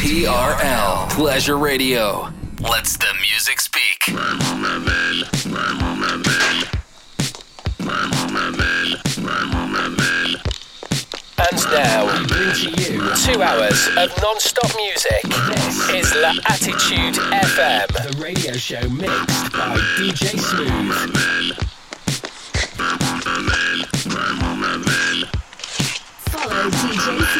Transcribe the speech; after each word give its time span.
TRL 0.00 1.10
Pleasure 1.10 1.58
Radio. 1.58 2.30
Let's 2.58 2.96
the 2.96 3.12
music 3.20 3.60
speak. 3.60 4.08
And 4.08 4.16
now, 11.70 12.24
bring 12.26 12.54
to 12.54 12.70
you 12.80 13.14
two 13.14 13.42
hours 13.42 13.88
of 13.98 14.10
non-stop 14.22 14.74
music. 14.74 15.22
This 15.54 15.90
is 15.90 16.14
La 16.14 16.32
Attitude 16.46 17.16
FM, 17.16 17.88
the 17.92 18.22
radio 18.22 18.54
show 18.54 18.88
mixed 18.88 19.52
by 19.52 19.76
DJ 19.98 20.38
Smooth. 20.40 21.58
Follow 26.30 26.70
DJ 26.70 27.20
Smooth. 27.28 27.39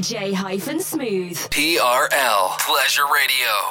DJ 0.00 0.32
hyphen 0.32 0.80
smooth. 0.80 1.36
TRL 1.50 2.58
Pleasure 2.58 3.04
Radio. 3.12 3.69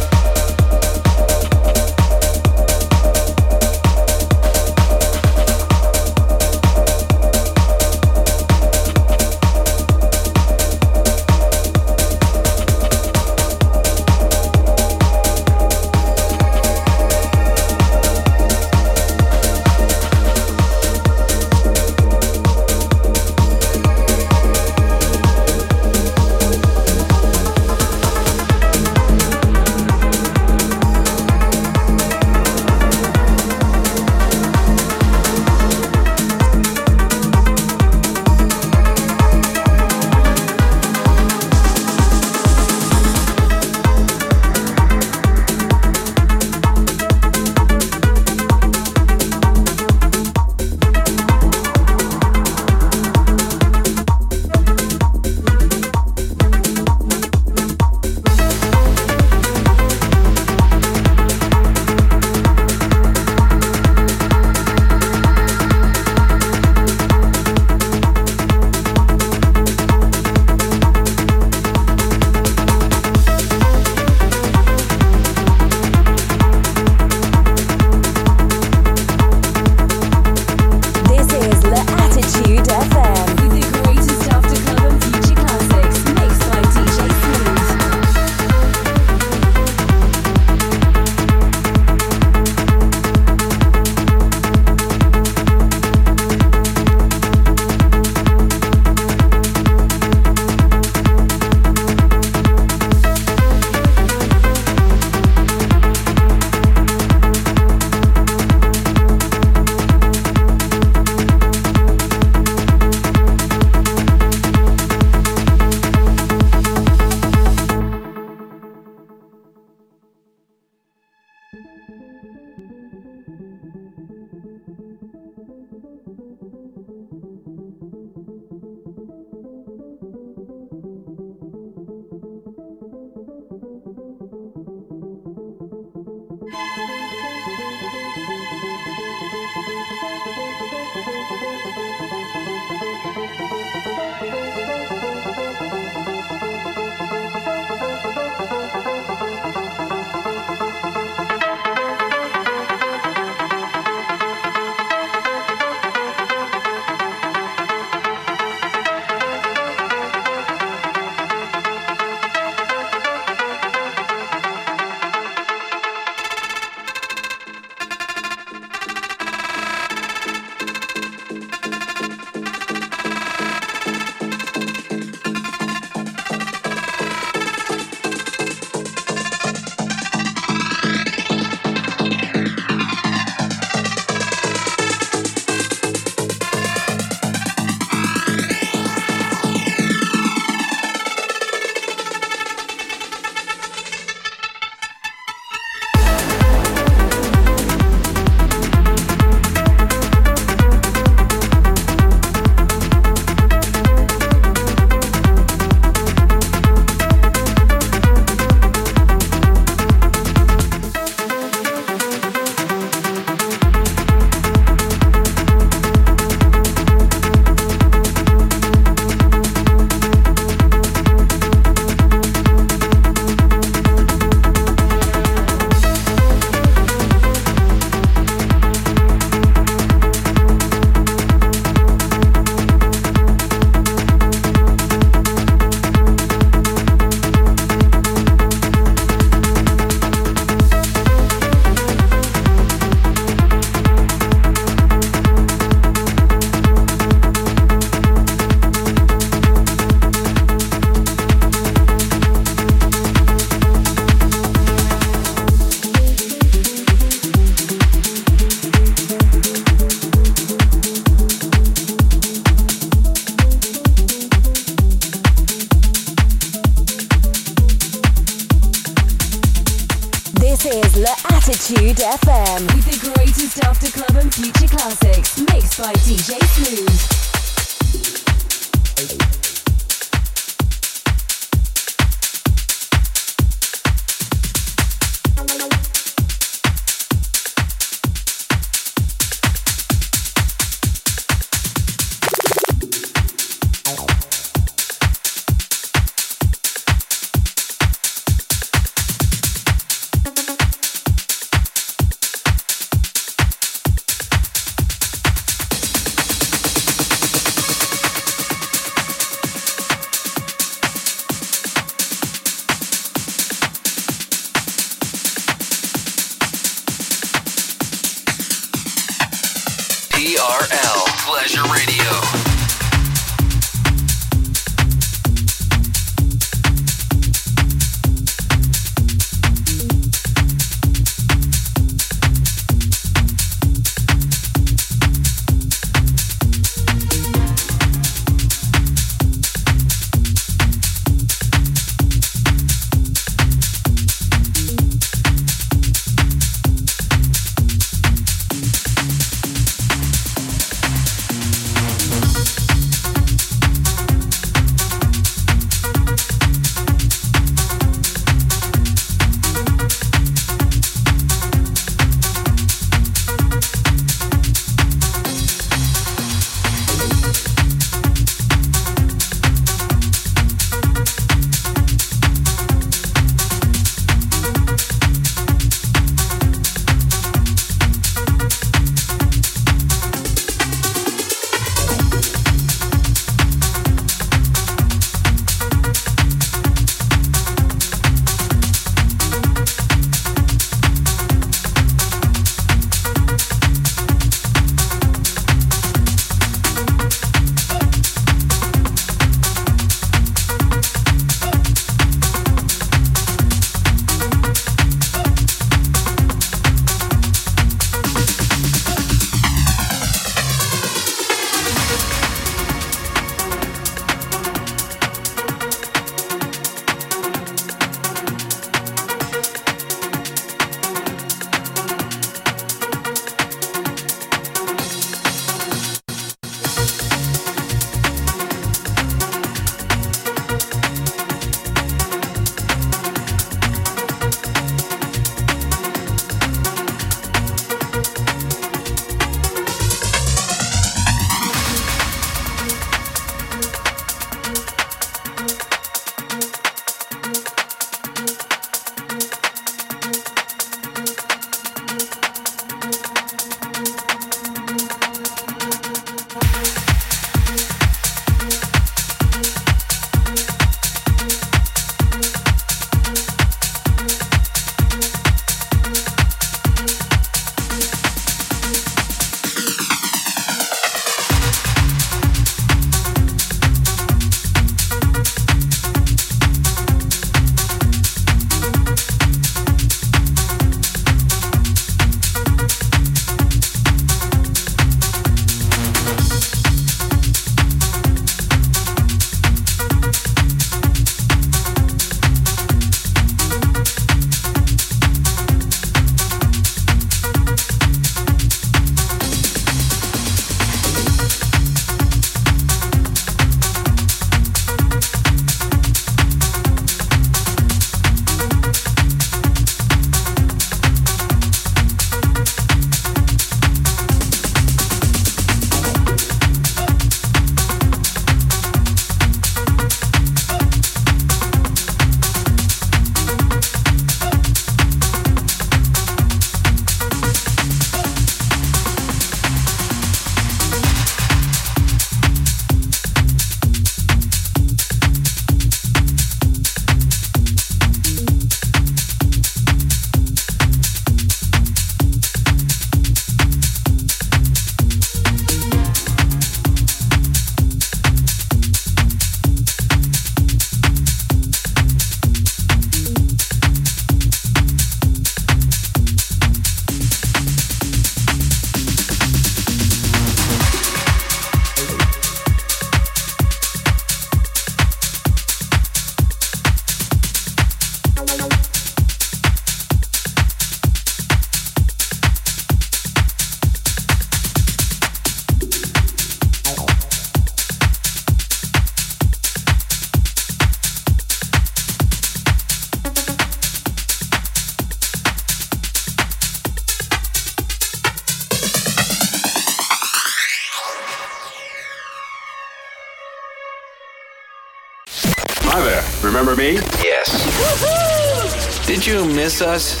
Remember 596.32 596.56
me? 596.56 596.76
Yes. 597.04 598.86
Did 598.86 599.06
you 599.06 599.26
miss 599.26 599.60
us? 599.60 600.00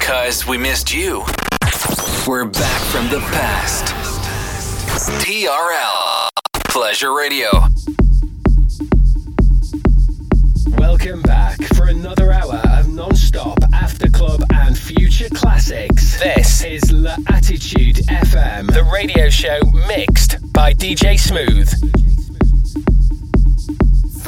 Cause 0.00 0.44
we 0.44 0.58
missed 0.58 0.92
you. 0.92 1.24
We're 2.26 2.46
back 2.46 2.82
from 2.90 3.08
the 3.08 3.20
past. 3.30 3.94
TRL 5.24 6.28
Pleasure 6.52 7.14
Radio. 7.14 7.48
Welcome 10.78 11.22
back 11.22 11.62
for 11.76 11.86
another 11.86 12.32
hour 12.32 12.60
of 12.68 12.88
non-stop 12.88 13.58
after 13.72 14.08
club 14.08 14.42
and 14.52 14.76
future 14.76 15.28
classics. 15.32 16.18
This 16.18 16.64
is 16.64 16.90
La 16.90 17.14
Attitude 17.28 17.98
FM, 18.08 18.66
the 18.74 18.82
radio 18.92 19.30
show 19.30 19.60
mixed 19.86 20.38
by 20.52 20.74
DJ 20.74 21.16
Smooth. 21.20 22.07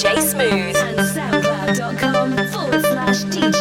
DJ 0.00 0.22
Smooth. 0.22 0.76
And 0.76 0.98
soundcloud.com 0.98 2.36
forward 2.48 2.80
slash 2.80 3.24
DJ 3.24 3.59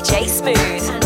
DJ 0.00 0.26
Smooth. 0.30 0.99